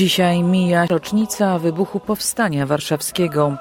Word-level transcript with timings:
Dzisiaj 0.00 0.42
mija 0.42 0.86
rocznica 0.86 1.58
wybuchu 1.58 2.00
Powstania 2.00 2.66
Warszawskiego. 2.66 3.56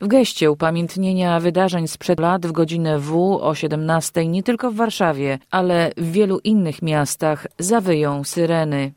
W 0.00 0.06
geście 0.06 0.50
upamiętnienia 0.50 1.40
wydarzeń 1.40 1.88
sprzed 1.88 2.20
lat 2.20 2.46
w 2.46 2.52
godzinę 2.52 2.98
W 2.98 3.38
o 3.40 3.54
17 3.54 4.26
nie 4.26 4.42
tylko 4.42 4.70
w 4.70 4.74
Warszawie, 4.74 5.38
ale 5.50 5.92
w 5.96 6.12
wielu 6.12 6.38
innych 6.44 6.82
miastach 6.82 7.46
zawyją 7.58 8.24
syreny. 8.24 8.92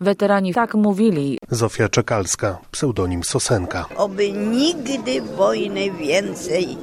Weterani 0.00 0.54
tak 0.54 0.74
mówili. 0.74 1.38
Zofia 1.50 1.88
Czekalska, 1.88 2.58
pseudonim 2.70 3.24
Sosenka. 3.24 3.86
Oby 3.96 4.32
nigdy 4.32 5.22
wojny 5.22 5.90
więcej 5.90 6.78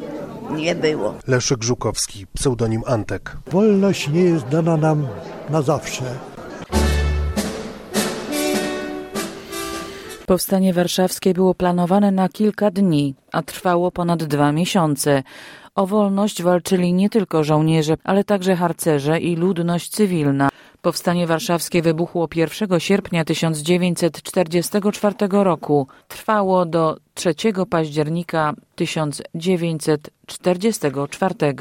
nie 0.51 0.75
było. 0.75 1.13
Leszek 1.27 1.63
Żukowski, 1.63 2.27
pseudonim 2.33 2.81
Antek. 2.85 3.37
Wolność 3.51 4.07
nie 4.07 4.21
jest 4.21 4.47
dana 4.47 4.77
nam 4.77 5.07
na 5.49 5.61
zawsze. 5.61 6.28
Powstanie 10.29 10.73
warszawskie 10.73 11.33
było 11.33 11.55
planowane 11.55 12.11
na 12.11 12.29
kilka 12.29 12.71
dni, 12.71 13.15
a 13.31 13.41
trwało 13.41 13.91
ponad 13.91 14.23
dwa 14.23 14.51
miesiące. 14.51 15.23
O 15.75 15.87
wolność 15.87 16.43
walczyli 16.43 16.93
nie 16.93 17.09
tylko 17.09 17.43
żołnierze, 17.43 17.97
ale 18.03 18.23
także 18.23 18.55
harcerze 18.55 19.19
i 19.19 19.35
ludność 19.35 19.89
cywilna. 19.89 20.49
Powstanie 20.81 21.27
warszawskie 21.27 21.81
wybuchło 21.81 22.27
1 22.35 22.79
sierpnia 22.79 23.25
1944 23.25 25.15
roku. 25.31 25.87
Trwało 26.07 26.65
do 26.65 26.97
3 27.13 27.33
października 27.69 28.53
1944. 28.75 31.55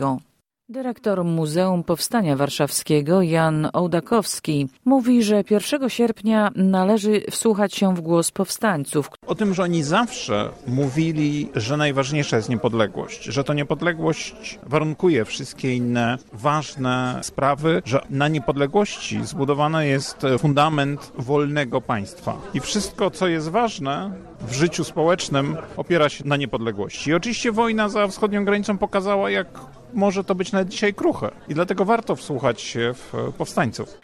Dyrektor 0.70 1.24
Muzeum 1.24 1.84
Powstania 1.84 2.36
Warszawskiego 2.36 3.22
Jan 3.22 3.68
Ołdakowski 3.72 4.68
mówi, 4.84 5.22
że 5.22 5.44
1 5.50 5.90
sierpnia 5.90 6.50
należy 6.56 7.20
wsłuchać 7.30 7.74
się 7.74 7.94
w 7.94 8.00
głos 8.00 8.30
powstańców. 8.30 9.10
O 9.26 9.34
tym, 9.34 9.54
że 9.54 9.62
oni 9.62 9.82
zawsze 9.82 10.50
mówili, 10.66 11.50
że 11.54 11.76
najważniejsza 11.76 12.36
jest 12.36 12.48
niepodległość, 12.48 13.24
że 13.24 13.44
to 13.44 13.54
niepodległość 13.54 14.58
warunkuje 14.66 15.24
wszystkie 15.24 15.74
inne 15.76 16.18
ważne 16.32 17.18
sprawy, 17.22 17.82
że 17.84 18.00
na 18.10 18.28
niepodległości 18.28 19.24
zbudowany 19.24 19.86
jest 19.86 20.22
fundament 20.38 21.12
wolnego 21.18 21.80
państwa. 21.80 22.36
I 22.54 22.60
wszystko, 22.60 23.10
co 23.10 23.28
jest 23.28 23.48
ważne 23.48 24.12
w 24.40 24.52
życiu 24.52 24.84
społecznym, 24.84 25.56
opiera 25.76 26.08
się 26.08 26.24
na 26.24 26.36
niepodległości. 26.36 27.10
I 27.10 27.14
oczywiście 27.14 27.52
wojna 27.52 27.88
za 27.88 28.08
wschodnią 28.08 28.44
granicą 28.44 28.78
pokazała, 28.78 29.30
jak 29.30 29.48
może 29.94 30.24
to 30.24 30.34
być 30.34 30.52
nawet 30.52 30.68
dzisiaj 30.68 30.94
kruche. 30.94 31.30
I 31.48 31.54
dlatego 31.54 31.84
warto 31.84 32.16
wsłuchać 32.16 32.60
się 32.60 32.94
w 32.94 33.32
powstańców. 33.38 34.00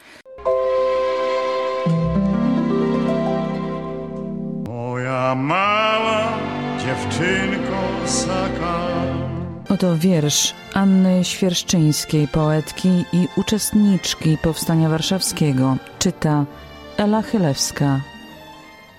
Moja 4.69 5.35
mała 5.35 6.29
dziewczynko 6.79 8.07
saka. 8.07 8.85
Oto 9.69 9.97
wiersz 9.97 10.55
Anny 10.75 11.25
Świerszczyńskiej, 11.25 12.29
poetki 12.29 12.89
i 13.13 13.29
uczestniczki 13.37 14.39
Powstania 14.43 14.89
Warszawskiego. 14.89 15.77
Czyta 15.99 16.45
Ela 16.97 17.23
Chylewska. 17.23 18.01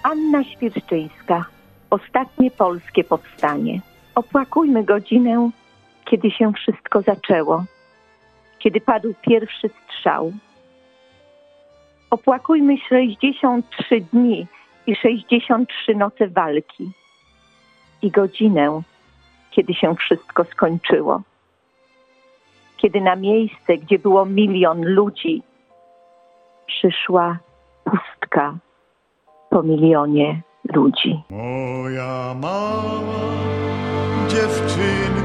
Anna 0.03 0.43
Świerszczyńska. 0.43 1.45
Ostatnie 1.89 2.51
polskie 2.51 3.03
powstanie. 3.03 3.81
Opłakujmy 4.15 4.83
godzinę 4.83 5.51
kiedy 6.05 6.31
się 6.31 6.53
wszystko 6.53 7.01
zaczęło, 7.01 7.63
kiedy 8.59 8.81
padł 8.81 9.13
pierwszy 9.21 9.69
strzał. 9.69 10.33
Opłakujmy 12.09 12.77
63 12.89 14.01
dni 14.01 14.47
i 14.87 14.95
63 14.95 15.95
noce 15.95 16.27
walki 16.27 16.91
i 18.01 18.11
godzinę, 18.11 18.81
kiedy 19.51 19.73
się 19.73 19.95
wszystko 19.95 20.43
skończyło. 20.43 21.21
Kiedy 22.77 23.01
na 23.01 23.15
miejsce, 23.15 23.77
gdzie 23.77 23.99
było 23.99 24.25
milion 24.25 24.85
ludzi, 24.85 25.43
przyszła 26.67 27.37
pustka 27.83 28.55
po 29.49 29.63
milionie 29.63 30.41
ludzi. 30.73 31.23
Moja 31.29 32.33
mała 32.33 33.05
dziewczynko 34.27 35.24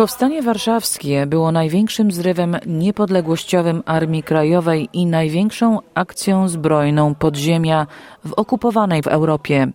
Powstanie 0.00 0.42
warszawskie 0.42 1.26
było 1.26 1.52
największym 1.52 2.12
zrywem 2.12 2.56
niepodległościowym 2.66 3.82
Armii 3.86 4.22
Krajowej 4.22 4.88
i 4.92 5.06
największą 5.06 5.78
akcją 5.94 6.48
zbrojną 6.48 7.14
podziemia 7.14 7.86
w 8.24 8.32
okupowanej 8.32 9.02
w 9.02 9.06
Europie. 9.06 9.66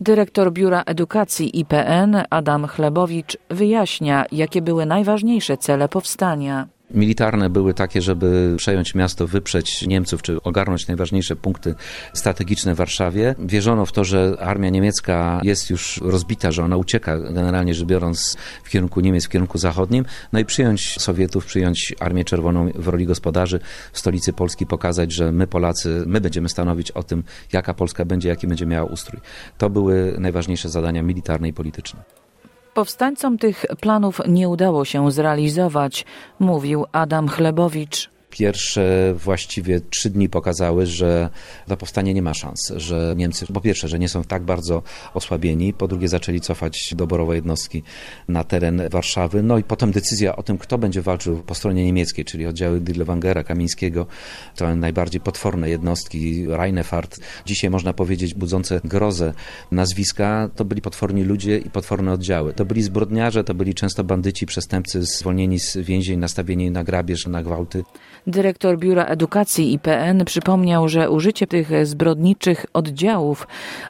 Dyrektor 0.00 0.52
Biura 0.52 0.82
Edukacji 0.86 1.60
IPN 1.60 2.16
Adam 2.30 2.66
Chlebowicz 2.66 3.36
wyjaśnia, 3.50 4.24
jakie 4.32 4.62
były 4.62 4.86
najważniejsze 4.86 5.56
cele 5.56 5.88
powstania 5.88 6.68
militarne 6.94 7.50
były 7.50 7.74
takie, 7.74 8.02
żeby 8.02 8.54
przejąć 8.56 8.94
miasto, 8.94 9.26
wyprzeć 9.26 9.86
Niemców, 9.86 10.22
czy 10.22 10.42
ogarnąć 10.42 10.88
najważniejsze 10.88 11.36
punkty 11.36 11.74
strategiczne 12.12 12.74
w 12.74 12.76
Warszawie. 12.76 13.34
Wierzono 13.38 13.86
w 13.86 13.92
to, 13.92 14.04
że 14.04 14.36
armia 14.40 14.70
niemiecka 14.70 15.40
jest 15.42 15.70
już 15.70 16.00
rozbita, 16.04 16.52
że 16.52 16.64
ona 16.64 16.76
ucieka 16.76 17.18
generalnie 17.18 17.74
rzecz 17.74 17.86
biorąc 17.86 18.36
w 18.64 18.70
kierunku 18.70 19.00
Niemiec, 19.00 19.26
w 19.26 19.28
kierunku 19.28 19.58
zachodnim, 19.58 20.04
no 20.32 20.38
i 20.38 20.44
przyjąć 20.44 21.00
Sowietów, 21.00 21.46
przyjąć 21.46 21.94
Armię 22.00 22.24
Czerwoną 22.24 22.70
w 22.74 22.88
roli 22.88 23.06
gospodarzy 23.06 23.60
w 23.92 23.98
stolicy 23.98 24.32
Polski, 24.32 24.66
pokazać, 24.66 25.12
że 25.12 25.32
my 25.32 25.46
Polacy, 25.46 26.02
my 26.06 26.20
będziemy 26.20 26.48
stanowić 26.48 26.90
o 26.90 27.02
tym, 27.02 27.22
jaka 27.52 27.74
Polska 27.74 28.04
będzie, 28.04 28.28
jaki 28.28 28.46
będzie 28.46 28.66
miała 28.66 28.90
ustrój. 28.90 29.20
To 29.58 29.70
były 29.70 30.16
najważniejsze 30.18 30.68
zadania 30.68 31.02
militarne 31.02 31.48
i 31.48 31.52
polityczne. 31.52 32.02
Powstańcom 32.74 33.38
tych 33.38 33.66
planów 33.80 34.20
nie 34.28 34.48
udało 34.48 34.84
się 34.84 35.10
zrealizować, 35.10 36.04
mówił 36.38 36.84
Adam 36.92 37.28
Chlebowicz 37.28 38.13
pierwsze 38.34 39.14
właściwie 39.16 39.80
trzy 39.80 40.10
dni 40.10 40.28
pokazały, 40.28 40.86
że 40.86 41.28
to 41.68 41.76
powstanie 41.76 42.14
nie 42.14 42.22
ma 42.22 42.34
szans, 42.34 42.72
że 42.76 43.14
Niemcy 43.16 43.46
po 43.46 43.60
pierwsze, 43.60 43.88
że 43.88 43.98
nie 43.98 44.08
są 44.08 44.24
tak 44.24 44.42
bardzo 44.42 44.82
osłabieni, 45.14 45.72
po 45.72 45.88
drugie 45.88 46.08
zaczęli 46.08 46.40
cofać 46.40 46.94
doborowe 46.96 47.34
jednostki 47.34 47.82
na 48.28 48.44
teren 48.44 48.82
Warszawy, 48.90 49.42
no 49.42 49.58
i 49.58 49.62
potem 49.62 49.92
decyzja 49.92 50.36
o 50.36 50.42
tym, 50.42 50.58
kto 50.58 50.78
będzie 50.78 51.02
walczył 51.02 51.42
po 51.42 51.54
stronie 51.54 51.84
niemieckiej, 51.84 52.24
czyli 52.24 52.46
oddziały 52.46 52.80
Dirlewangera, 52.80 53.44
Kamińskiego, 53.44 54.06
to 54.56 54.76
najbardziej 54.76 55.20
potworne 55.20 55.70
jednostki, 55.70 56.46
Reinefart, 56.48 57.20
dzisiaj 57.46 57.70
można 57.70 57.92
powiedzieć 57.92 58.34
budzące 58.34 58.80
grozę 58.84 59.32
nazwiska, 59.70 60.50
to 60.56 60.64
byli 60.64 60.80
potworni 60.80 61.24
ludzie 61.24 61.58
i 61.58 61.70
potworne 61.70 62.12
oddziały. 62.12 62.52
To 62.52 62.64
byli 62.64 62.82
zbrodniarze, 62.82 63.44
to 63.44 63.54
byli 63.54 63.74
często 63.74 64.04
bandyci, 64.04 64.46
przestępcy 64.46 65.02
zwolnieni 65.02 65.60
z 65.60 65.76
więzień, 65.76 66.18
nastawieni 66.18 66.70
na 66.70 66.84
grabież, 66.84 67.26
na 67.26 67.42
gwałty. 67.42 67.84
Dyrektor 68.26 68.78
Biura 68.78 69.04
Edukacji 69.04 69.72
IPN 69.72 70.24
przypomniał, 70.24 70.88
że 70.88 71.10
użycie 71.10 71.46
tych 71.46 71.86
zbrodniczych 71.86 72.66
oddziałów 72.72 73.46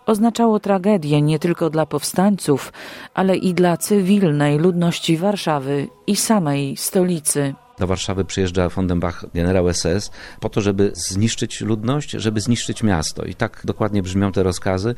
oznaczało 0.06 0.60
tragedię 0.60 1.22
nie 1.22 1.38
tylko 1.38 1.70
dla 1.70 1.86
powstańców, 1.86 2.72
ale 3.14 3.36
i 3.36 3.54
dla 3.54 3.76
cywilnej 3.76 4.58
ludności 4.58 5.16
Warszawy 5.16 5.88
i 6.06 6.16
samej 6.16 6.76
stolicy. 6.76 7.54
Do 7.78 7.86
Warszawy 7.86 8.24
przyjeżdża 8.24 8.68
Fondenbach, 8.68 9.24
generał 9.34 9.74
SS, 9.74 10.10
po 10.40 10.48
to, 10.48 10.60
żeby 10.60 10.92
zniszczyć 10.94 11.60
ludność, 11.60 12.10
żeby 12.10 12.40
zniszczyć 12.40 12.82
miasto. 12.82 13.24
I 13.24 13.34
tak 13.34 13.60
dokładnie 13.64 14.02
brzmią 14.02 14.32
te 14.32 14.42
rozkazy. 14.42 14.94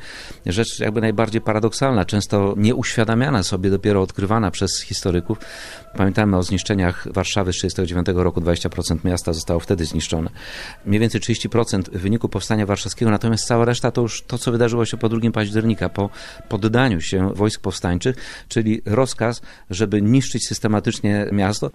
Rzecz 0.47 0.81
jakby 0.81 1.01
najbardziej 1.01 1.41
paradoksalna, 1.41 2.05
często 2.05 2.55
nieuświadamiana 2.57 3.43
sobie, 3.43 3.71
dopiero 3.71 4.03
odkrywana 4.03 4.51
przez 4.51 4.83
historyków. 4.83 5.39
Pamiętamy 5.97 6.37
o 6.37 6.43
zniszczeniach 6.43 7.13
Warszawy 7.13 7.53
z 7.53 7.57
1939 7.57 8.25
roku, 8.25 8.41
20% 8.41 9.05
miasta 9.05 9.33
zostało 9.33 9.61
wtedy 9.61 9.85
zniszczone. 9.85 10.31
Mniej 10.87 11.01
więcej 11.01 11.21
30% 11.21 11.83
w 11.83 12.01
wyniku 12.01 12.29
powstania 12.29 12.67
warszawskiego, 12.67 13.11
natomiast 13.11 13.47
cała 13.47 13.65
reszta 13.65 13.91
to 13.91 14.01
już 14.01 14.23
to, 14.23 14.39
co 14.39 14.53
wydarzyło 14.53 14.85
się 14.85 14.97
po 14.97 15.09
2 15.09 15.31
października, 15.31 15.89
po 15.89 16.11
poddaniu 16.49 17.01
się 17.01 17.35
wojsk 17.35 17.61
powstańczych, 17.61 18.17
czyli 18.49 18.83
rozkaz, 18.87 19.43
żeby 19.71 20.03
niszczyć 20.03 20.47
systematycznie 20.47 21.27
miasto. 21.33 21.71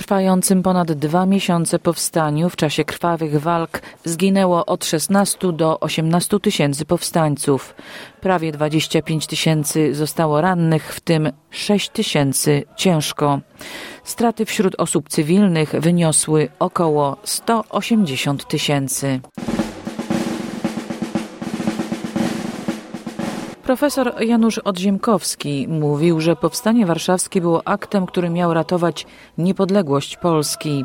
Trwającym 0.00 0.62
ponad 0.62 0.92
dwa 0.92 1.26
miesiące 1.26 1.78
powstaniu 1.78 2.50
w 2.50 2.56
czasie 2.56 2.84
krwawych 2.84 3.40
walk 3.40 3.82
zginęło 4.04 4.66
od 4.66 4.84
16 4.84 5.52
do 5.52 5.80
18 5.80 6.40
tysięcy 6.40 6.84
powstańców. 6.84 7.74
Prawie 8.20 8.52
25 8.52 9.26
tysięcy 9.26 9.94
zostało 9.94 10.40
rannych, 10.40 10.94
w 10.94 11.00
tym 11.00 11.32
6 11.50 11.88
tysięcy 11.88 12.62
ciężko. 12.76 13.40
Straty 14.04 14.44
wśród 14.44 14.74
osób 14.78 15.08
cywilnych 15.08 15.70
wyniosły 15.70 16.48
około 16.58 17.16
180 17.24 18.48
tysięcy. 18.48 19.20
Profesor 23.70 24.14
Janusz 24.20 24.58
Odziemkowski 24.58 25.66
mówił, 25.68 26.20
że 26.20 26.36
powstanie 26.36 26.86
warszawskie 26.86 27.40
było 27.40 27.62
aktem, 27.68 28.06
który 28.06 28.30
miał 28.30 28.54
ratować 28.54 29.06
niepodległość 29.38 30.16
Polski. 30.16 30.84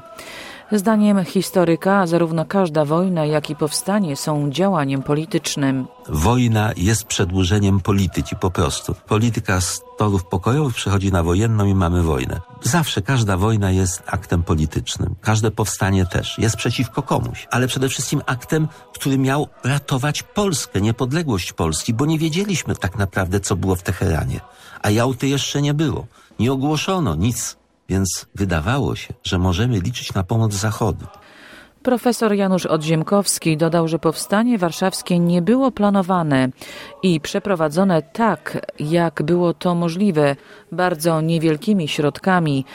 Zdaniem 0.72 1.26
historyka 1.26 2.08
zarówno 2.08 2.46
każda 2.46 2.86
wojna, 2.86 3.26
jak 3.26 3.50
i 3.50 3.56
powstanie 3.56 4.16
są 4.16 4.50
działaniem 4.52 5.04
politycznym. 5.04 5.88
Wojna 6.10 6.72
jest 6.78 7.04
przedłużeniem 7.04 7.80
polityki 7.80 8.36
po 8.36 8.52
prostu. 8.52 8.96
Polityka 9.08 9.62
z 9.62 9.82
torów 9.98 10.26
pokojowych 10.26 10.76
przechodzi 10.76 11.12
na 11.12 11.24
wojenną 11.24 11.66
i 11.66 11.76
mamy 11.76 12.04
wojnę. 12.04 12.42
Zawsze 12.62 13.02
każda 13.02 13.38
wojna 13.38 13.72
jest 13.72 14.04
aktem 14.06 14.44
politycznym. 14.44 15.16
Każde 15.22 15.52
powstanie 15.52 16.06
też. 16.06 16.38
Jest 16.38 16.56
przeciwko 16.56 17.02
komuś. 17.02 17.48
Ale 17.52 17.68
przede 17.68 17.90
wszystkim 17.90 18.22
aktem, 18.26 18.68
który 18.94 19.18
miał 19.18 19.48
ratować 19.64 20.24
Polskę, 20.24 20.82
niepodległość 20.82 21.54
Polski, 21.54 21.94
bo 21.94 22.06
nie 22.06 22.20
wiedzieliśmy 22.20 22.76
tak 22.76 22.98
naprawdę, 22.98 23.40
co 23.40 23.56
było 23.56 23.76
w 23.76 23.84
Teheranie. 23.84 24.40
A 24.82 24.90
Jałty 24.90 25.28
jeszcze 25.28 25.62
nie 25.62 25.74
było. 25.74 26.08
Nie 26.40 26.52
ogłoszono 26.52 27.16
nic. 27.16 27.58
Więc 27.90 28.26
wydawało 28.36 28.96
się, 28.96 29.14
że 29.24 29.40
możemy 29.40 29.80
liczyć 29.80 30.14
na 30.14 30.24
pomoc 30.24 30.54
Zachodu. 30.54 31.06
Profesor 31.84 32.34
Janusz 32.34 32.66
Odziemkowski 32.66 33.58
dodał, 33.58 33.88
że 33.88 34.00
powstanie 34.00 34.58
warszawskie 34.58 35.20
nie 35.20 35.42
było 35.42 35.72
planowane 35.72 36.50
i 37.04 37.22
przeprowadzone 37.22 38.02
tak, 38.02 38.72
jak 38.80 39.24
było 39.24 39.54
to 39.54 39.76
możliwe, 39.76 40.36
bardzo 40.72 41.22
niewielkimi 41.22 41.88
środkami, 41.88 42.66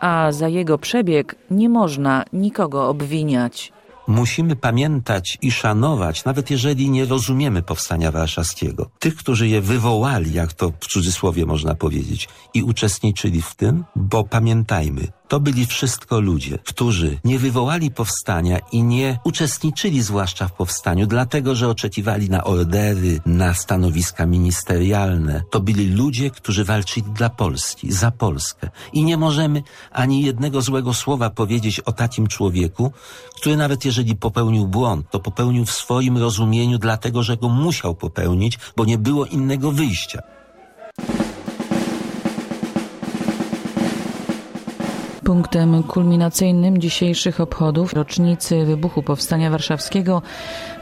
a 0.00 0.32
za 0.32 0.48
jego 0.48 0.78
przebieg 0.78 1.34
nie 1.50 1.68
można 1.68 2.24
nikogo 2.32 2.88
obwiniać. 2.88 3.72
Musimy 4.10 4.56
pamiętać 4.56 5.38
i 5.42 5.50
szanować, 5.52 6.24
nawet 6.24 6.50
jeżeli 6.50 6.90
nie 6.90 7.04
rozumiemy 7.04 7.62
powstania 7.62 8.10
warszawskiego. 8.10 8.90
Tych, 8.98 9.16
którzy 9.16 9.48
je 9.48 9.60
wywołali, 9.60 10.32
jak 10.32 10.52
to 10.52 10.72
w 10.80 10.86
cudzysłowie 10.86 11.46
można 11.46 11.74
powiedzieć, 11.74 12.28
i 12.54 12.62
uczestniczyli 12.62 13.42
w 13.42 13.54
tym, 13.54 13.84
bo 13.96 14.24
pamiętajmy, 14.24 15.08
to 15.30 15.40
byli 15.40 15.66
wszystko 15.66 16.20
ludzie, 16.20 16.58
którzy 16.66 17.18
nie 17.24 17.38
wywołali 17.38 17.90
powstania 17.90 18.58
i 18.72 18.82
nie 18.82 19.18
uczestniczyli 19.24 20.02
zwłaszcza 20.02 20.48
w 20.48 20.52
powstaniu, 20.52 21.06
dlatego 21.06 21.54
że 21.54 21.68
oczekiwali 21.68 22.30
na 22.30 22.44
ordery, 22.44 23.20
na 23.26 23.54
stanowiska 23.54 24.26
ministerialne. 24.26 25.42
To 25.50 25.60
byli 25.60 25.86
ludzie, 25.86 26.30
którzy 26.30 26.64
walczyli 26.64 27.06
dla 27.12 27.28
Polski, 27.28 27.92
za 27.92 28.10
Polskę. 28.10 28.70
I 28.92 29.04
nie 29.04 29.16
możemy 29.16 29.62
ani 29.92 30.22
jednego 30.22 30.62
złego 30.62 30.94
słowa 30.94 31.30
powiedzieć 31.30 31.80
o 31.80 31.92
takim 31.92 32.26
człowieku, 32.26 32.92
który 33.36 33.56
nawet 33.56 33.84
jeżeli 33.84 34.16
popełnił 34.16 34.66
błąd, 34.66 35.10
to 35.10 35.20
popełnił 35.20 35.64
w 35.64 35.72
swoim 35.72 36.18
rozumieniu, 36.18 36.78
dlatego 36.78 37.22
że 37.22 37.36
go 37.36 37.48
musiał 37.48 37.94
popełnić, 37.94 38.58
bo 38.76 38.84
nie 38.84 38.98
było 38.98 39.26
innego 39.26 39.72
wyjścia. 39.72 40.39
Punktem 45.30 45.82
kulminacyjnym 45.82 46.78
dzisiejszych 46.78 47.40
obchodów 47.40 47.92
rocznicy 47.92 48.64
wybuchu 48.64 49.02
Powstania 49.02 49.50
Warszawskiego 49.50 50.22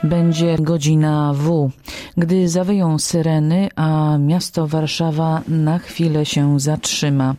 będzie 0.02 0.56
godzina 0.58 1.32
W, 1.34 1.70
gdy 2.16 2.48
zawyją 2.48 2.98
syreny, 2.98 3.68
a 3.76 4.18
miasto 4.18 4.66
Warszawa 4.66 5.42
na 5.48 5.78
chwilę 5.78 6.26
się 6.26 6.60
zatrzyma. 6.60 7.34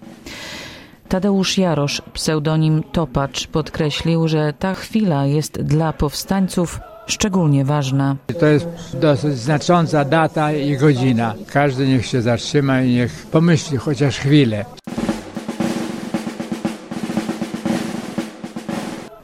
Tadeusz 1.08 1.58
Jarosz, 1.58 2.02
pseudonim 2.14 2.84
Topacz, 2.92 3.48
podkreślił, 3.48 4.28
że 4.28 4.54
ta 4.60 4.74
chwila 4.74 5.26
jest 5.26 5.62
dla 5.62 5.94
powstańców 5.94 6.80
szczególnie 7.08 7.66
ważna. 7.66 8.16
To 8.40 8.46
jest 8.46 8.68
dosyć 8.94 9.38
znacząca 9.38 10.06
data 10.06 10.54
i 10.54 10.78
godzina. 10.78 11.36
Każdy 11.48 11.88
niech 11.88 12.06
się 12.06 12.22
zatrzyma 12.22 12.82
i 12.82 12.90
niech 12.90 13.26
pomyśli 13.32 13.78
chociaż 13.78 14.18
chwilę. 14.18 14.66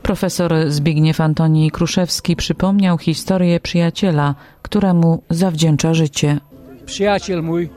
Profesor 0.06 0.54
Zbigniew 0.68 1.22
Antoni 1.22 1.72
Kruszewski 1.72 2.36
przypomniał 2.36 2.98
historię 2.98 3.60
przyjaciela, 3.60 4.36
któremu 4.62 5.24
zawdzięcza 5.30 5.94
życie. 5.94 6.40
Przyjaciel 6.86 7.44
mój, 7.44 7.70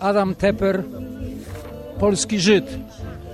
Adam 0.00 0.34
Teper, 0.34 0.84
polski 2.00 2.40
Żyd, 2.40 2.78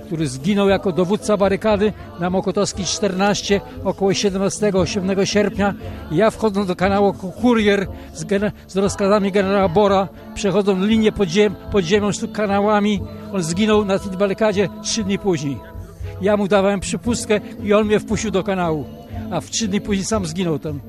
który 0.05 0.27
zginął 0.27 0.69
jako 0.69 0.91
dowódca 0.91 1.37
barykady 1.37 1.93
na 2.19 2.29
Mokotowskiej 2.29 2.85
14 2.85 3.61
około 3.83 4.11
17-8 4.11 5.25
sierpnia. 5.25 5.73
Ja 6.11 6.31
wchodząc 6.31 6.67
do 6.67 6.75
kanału 6.75 7.13
kurier 7.13 7.87
z, 8.13 8.25
z 8.67 8.77
rozkazami 8.77 9.31
generała 9.31 9.69
Bora, 9.69 10.07
przechodząc 10.33 10.85
linię 10.85 11.11
podziem, 11.11 11.55
podziemią 11.71 12.13
z 12.13 12.31
kanałami, 12.33 13.01
on 13.33 13.43
zginął 13.43 13.85
na 13.85 13.99
tej 13.99 14.17
barykadzie 14.17 14.69
trzy 14.83 15.03
dni 15.03 15.19
później. 15.19 15.76
Ja 16.21 16.37
mu 16.37 16.47
dawałem 16.47 16.79
przypustkę 16.79 17.39
i 17.63 17.73
on 17.73 17.85
mnie 17.85 17.99
wpuścił 17.99 18.31
do 18.31 18.43
kanału. 18.43 18.85
A 19.31 19.41
w 19.41 19.49
trzy 19.49 19.67
dni 19.67 19.81
później 19.81 20.05
sam 20.05 20.25
zginął 20.25 20.59
tam. 20.59 20.79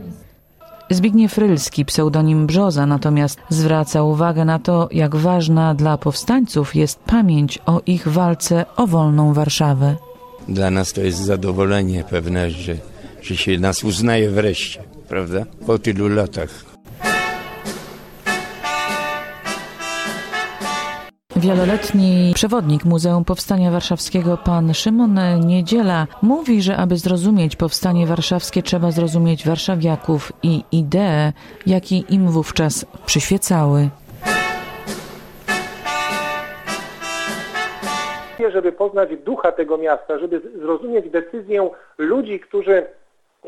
Zbigniew 0.90 1.38
Rylski, 1.38 1.84
pseudonim 1.84 2.46
Brzoza, 2.46 2.86
natomiast 2.86 3.38
zwraca 3.48 4.02
uwagę 4.02 4.44
na 4.44 4.58
to, 4.58 4.88
jak 4.92 5.16
ważna 5.16 5.74
dla 5.74 5.98
powstańców 5.98 6.76
jest 6.76 6.98
pamięć 6.98 7.58
o 7.66 7.82
ich 7.86 8.08
walce 8.08 8.64
o 8.76 8.86
wolną 8.86 9.32
Warszawę. 9.34 9.96
Dla 10.48 10.70
nas 10.70 10.92
to 10.92 11.00
jest 11.00 11.18
zadowolenie 11.18 12.04
pewne, 12.10 12.50
że, 12.50 12.76
że 13.22 13.36
się 13.36 13.58
nas 13.58 13.84
uznaje 13.84 14.30
wreszcie, 14.30 14.82
prawda? 15.08 15.44
Po 15.66 15.78
tylu 15.78 16.08
latach. 16.08 16.67
Wieloletni 21.40 22.32
przewodnik 22.34 22.84
Muzeum 22.84 23.24
Powstania 23.24 23.70
Warszawskiego 23.70 24.36
pan 24.44 24.74
Szymon 24.74 25.18
Niedziela 25.46 26.06
mówi, 26.22 26.62
że 26.62 26.76
aby 26.76 26.96
zrozumieć 26.96 27.56
powstanie 27.56 28.06
warszawskie 28.06 28.62
trzeba 28.62 28.90
zrozumieć 28.90 29.46
warszawiaków 29.46 30.32
i 30.42 30.62
idee, 30.72 31.32
jakie 31.66 31.96
im 31.96 32.28
wówczas 32.28 32.86
przyświecały. 33.06 33.88
Żeby 38.52 38.72
poznać 38.72 39.08
ducha 39.24 39.52
tego 39.52 39.78
miasta, 39.78 40.18
żeby 40.18 40.40
zrozumieć 40.62 41.10
decyzję 41.10 41.70
ludzi, 41.98 42.40
którzy 42.40 42.86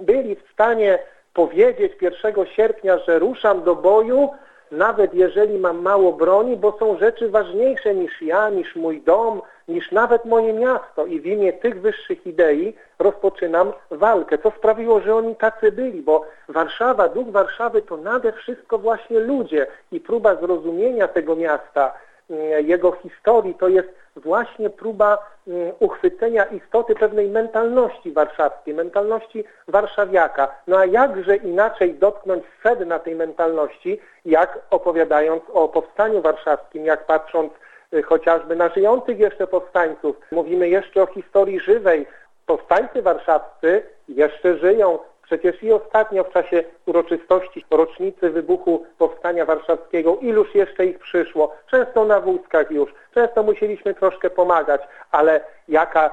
byli 0.02 0.36
w 0.36 0.52
stanie 0.52 0.98
powiedzieć 1.34 1.92
1 2.00 2.34
sierpnia, 2.56 2.98
że 2.98 3.18
ruszam 3.18 3.64
do 3.64 3.76
boju, 3.76 4.30
nawet 4.70 5.14
jeżeli 5.14 5.58
mam 5.58 5.82
mało 5.82 6.12
broni, 6.12 6.56
bo 6.56 6.78
są 6.78 6.98
rzeczy 6.98 7.28
ważniejsze 7.28 7.94
niż 7.94 8.22
ja, 8.22 8.50
niż 8.50 8.76
mój 8.76 9.02
dom, 9.02 9.42
niż 9.68 9.92
nawet 9.92 10.24
moje 10.24 10.52
miasto. 10.52 11.06
I 11.06 11.20
w 11.20 11.26
imię 11.26 11.52
tych 11.52 11.80
wyższych 11.80 12.26
idei 12.26 12.74
rozpoczynam 12.98 13.72
walkę. 13.90 14.38
Co 14.38 14.50
sprawiło, 14.50 15.00
że 15.00 15.14
oni 15.14 15.36
tacy 15.36 15.72
byli, 15.72 16.02
bo 16.02 16.24
Warszawa, 16.48 17.08
duch 17.08 17.28
Warszawy 17.28 17.82
to 17.82 17.96
nade 17.96 18.32
wszystko 18.32 18.78
właśnie 18.78 19.20
ludzie. 19.20 19.66
I 19.92 20.00
próba 20.00 20.34
zrozumienia 20.34 21.08
tego 21.08 21.36
miasta, 21.36 21.92
mm, 22.30 22.66
jego 22.66 22.92
historii, 22.92 23.54
to 23.54 23.68
jest 23.68 23.88
właśnie 24.16 24.70
próba 24.70 25.18
mm, 25.48 25.72
uchwycenia 25.78 26.44
istoty 26.44 26.94
pewnej 26.94 27.28
mentalności 27.28 28.12
warszawskiej, 28.12 28.74
mentalności 28.74 29.44
warszawiaka. 29.68 30.48
No 30.66 30.78
a 30.78 30.84
jakże 30.84 31.36
inaczej 31.36 31.94
dotknąć 31.94 32.44
sedna 32.62 32.98
tej 32.98 33.14
mentalności, 33.14 34.00
jak 34.24 34.58
opowiadając 34.70 35.42
o 35.52 35.68
powstaniu 35.68 36.22
warszawskim, 36.22 36.84
jak 36.84 37.06
patrząc 37.06 37.52
y, 37.94 38.02
chociażby 38.02 38.56
na 38.56 38.68
żyjących 38.68 39.18
jeszcze 39.18 39.46
powstańców. 39.46 40.16
Mówimy 40.32 40.68
jeszcze 40.68 41.02
o 41.02 41.06
historii 41.06 41.60
żywej. 41.60 42.06
Powstańcy 42.46 43.02
warszawscy 43.02 43.82
jeszcze 44.08 44.58
żyją, 44.58 44.98
Przecież 45.30 45.62
i 45.62 45.72
ostatnio 45.72 46.24
w 46.24 46.32
czasie 46.32 46.64
uroczystości 46.86 47.64
rocznicy 47.70 48.30
wybuchu 48.30 48.86
Powstania 48.98 49.44
Warszawskiego 49.44 50.16
iluż 50.16 50.54
jeszcze 50.54 50.86
ich 50.86 50.98
przyszło, 50.98 51.54
często 51.70 52.04
na 52.04 52.20
wózkach 52.20 52.70
już, 52.70 52.94
często 53.14 53.42
musieliśmy 53.42 53.94
troszkę 53.94 54.30
pomagać, 54.30 54.82
ale 55.10 55.40
jaka, 55.68 56.10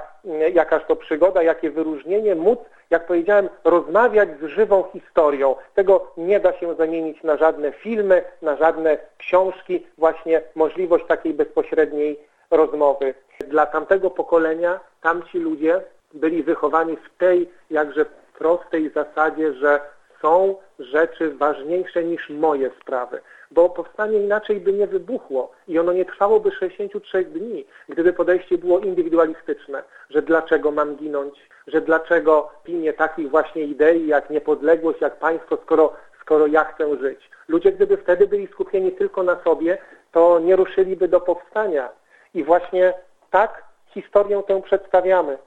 jakaż 0.54 0.86
to 0.88 0.96
przygoda, 0.96 1.44
jakie 1.44 1.72
wyróżnienie 1.72 2.36
móc, 2.36 2.60
jak 2.90 3.08
powiedziałem, 3.08 3.50
rozmawiać 3.64 4.30
z 4.42 4.46
żywą 4.46 4.84
historią. 4.94 5.56
Tego 5.76 6.12
nie 6.18 6.40
da 6.40 6.54
się 6.54 6.76
zamienić 6.76 7.24
na 7.24 7.38
żadne 7.38 7.72
filmy, 7.72 8.24
na 8.42 8.56
żadne 8.56 8.98
książki, 9.18 9.88
właśnie 9.98 10.42
możliwość 10.56 11.06
takiej 11.08 11.34
bezpośredniej 11.34 12.20
rozmowy. 12.52 13.14
Dla 13.48 13.66
tamtego 13.66 14.10
pokolenia 14.10 14.80
tamci 15.02 15.40
ludzie 15.40 15.82
byli 16.14 16.44
wychowani 16.44 16.98
w 16.98 17.18
tej 17.18 17.50
jakże 17.70 18.06
prostej 18.38 18.90
zasadzie, 18.90 19.54
że 19.54 19.80
są 20.22 20.56
rzeczy 20.80 21.32
ważniejsze 21.32 22.04
niż 22.04 22.30
moje 22.30 22.72
sprawy, 22.82 23.22
bo 23.52 23.70
powstanie 23.70 24.20
inaczej 24.20 24.60
by 24.60 24.74
nie 24.74 24.88
wybuchło 24.88 25.52
i 25.68 25.80
ono 25.80 25.94
nie 25.94 26.06
trwałoby 26.06 26.52
63 26.52 27.24
dni, 27.26 27.66
gdyby 27.90 28.14
podejście 28.14 28.58
było 28.58 28.80
indywidualistyczne, 28.80 29.84
że 30.10 30.22
dlaczego 30.22 30.72
mam 30.72 30.96
ginąć, 30.96 31.50
że 31.68 31.82
dlaczego 31.82 32.50
pilnie 32.64 32.94
takich 32.94 33.30
właśnie 33.30 33.64
idei 33.64 34.08
jak 34.08 34.30
niepodległość, 34.30 35.02
jak 35.02 35.20
państwo, 35.20 35.58
skoro, 35.64 35.94
skoro 36.22 36.48
ja 36.48 36.64
chcę 36.64 36.98
żyć. 36.98 37.30
Ludzie 37.48 37.72
gdyby 37.72 37.98
wtedy 37.98 38.28
byli 38.28 38.48
skupieni 38.48 38.92
tylko 38.92 39.24
na 39.24 39.44
sobie, 39.44 39.78
to 40.12 40.40
nie 40.40 40.56
ruszyliby 40.56 41.08
do 41.08 41.22
powstania. 41.22 41.90
I 42.34 42.44
właśnie 42.44 42.94
tak 43.30 43.64
historię 43.94 44.44
tę 44.48 44.62
przedstawiamy. 44.62 45.38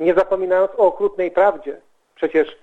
Nie 0.00 0.14
zapominając 0.14 0.70
o 0.70 0.78
okrutnej 0.78 1.30
prawdzie. 1.30 1.80
Przecież 2.16 2.56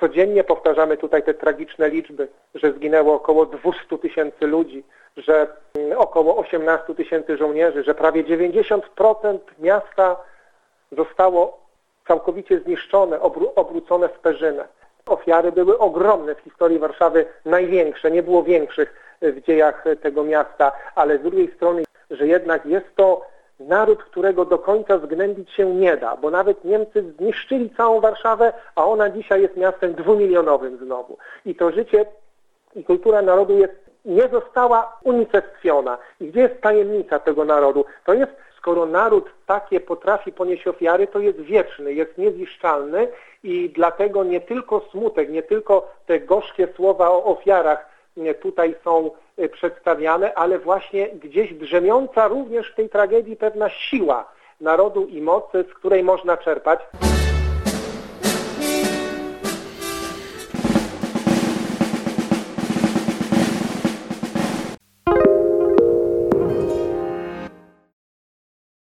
codziennie 0.00 0.44
powtarzamy 0.44 0.96
tutaj 0.96 1.22
te 1.22 1.34
tragiczne 1.34 1.88
liczby, 1.88 2.28
że 2.54 2.72
zginęło 2.72 3.14
około 3.14 3.46
200 3.46 3.98
tysięcy 3.98 4.46
ludzi, 4.46 4.84
że 5.16 5.46
mm, 5.74 5.98
około 5.98 6.36
18 6.36 6.94
tysięcy 6.94 7.36
żołnierzy, 7.36 7.84
że 7.84 7.94
prawie 7.94 8.24
90% 8.24 9.38
miasta 9.58 10.16
zostało 10.92 11.60
całkowicie 12.08 12.60
zniszczone, 12.60 13.18
obró- 13.18 13.52
obrócone 13.54 14.08
w 14.08 14.18
perzynę. 14.18 14.68
Ofiary 15.06 15.52
były 15.52 15.78
ogromne 15.78 16.34
w 16.34 16.40
historii 16.40 16.78
Warszawy, 16.78 17.24
największe, 17.44 18.10
nie 18.10 18.22
było 18.22 18.42
większych 18.42 18.94
w 19.22 19.40
dziejach 19.40 19.84
tego 20.02 20.24
miasta, 20.24 20.72
ale 20.94 21.18
z 21.18 21.22
drugiej 21.22 21.52
strony, 21.56 21.84
że 22.10 22.26
jednak 22.26 22.66
jest 22.66 22.96
to 22.96 23.26
naród, 23.60 24.02
którego 24.02 24.44
do 24.44 24.58
końca 24.58 24.98
zgnębić 24.98 25.50
się 25.50 25.74
nie 25.74 25.96
da, 25.96 26.16
bo 26.16 26.30
nawet 26.30 26.64
Niemcy 26.64 27.12
zniszczyli 27.18 27.70
całą 27.70 28.00
Warszawę, 28.00 28.52
a 28.74 28.84
ona 28.84 29.10
dzisiaj 29.10 29.42
jest 29.42 29.56
miastem 29.56 29.94
dwumilionowym 29.94 30.78
znowu. 30.78 31.18
I 31.46 31.54
to 31.54 31.70
życie 31.70 32.06
i 32.76 32.84
kultura 32.84 33.22
narodu 33.22 33.58
jest, 33.58 33.74
nie 34.04 34.28
została 34.28 34.98
unicestwiona. 35.04 35.98
I 36.20 36.26
gdzie 36.26 36.40
jest 36.40 36.60
tajemnica 36.60 37.18
tego 37.18 37.44
narodu? 37.44 37.84
To 38.04 38.14
jest, 38.14 38.32
skoro 38.56 38.86
naród 38.86 39.30
takie 39.46 39.80
potrafi 39.80 40.32
ponieść 40.32 40.66
ofiary, 40.66 41.06
to 41.06 41.18
jest 41.18 41.40
wieczny, 41.40 41.92
jest 41.92 42.18
niezniszczalny 42.18 43.08
i 43.42 43.70
dlatego 43.70 44.24
nie 44.24 44.40
tylko 44.40 44.80
smutek, 44.90 45.30
nie 45.30 45.42
tylko 45.42 45.90
te 46.06 46.20
gorzkie 46.20 46.68
słowa 46.76 47.10
o 47.10 47.24
ofiarach 47.24 47.96
tutaj 48.40 48.74
są 48.84 49.10
przedstawiane, 49.52 50.34
ale 50.34 50.58
właśnie 50.58 51.08
gdzieś 51.08 51.54
drzemiąca 51.54 52.28
również 52.28 52.72
w 52.72 52.74
tej 52.74 52.88
tragedii 52.88 53.36
pewna 53.36 53.70
siła 53.70 54.32
narodu 54.60 55.06
i 55.06 55.20
mocy, 55.20 55.64
z 55.70 55.74
której 55.74 56.04
można 56.04 56.36
czerpać. 56.36 56.80